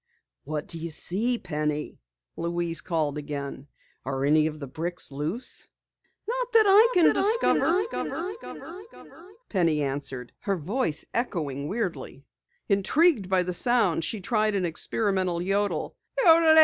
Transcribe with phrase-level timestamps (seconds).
[0.45, 1.99] "What do you see, Penny?"
[2.35, 3.67] Louise called again.
[4.03, 5.67] "Are any of the bricks loose?"
[6.27, 7.71] "Not that I can discover,"
[9.49, 12.25] Penny answered, and her voice echoed weirdly.
[12.67, 15.95] Intrigued by the sound she tried an experimental yodel.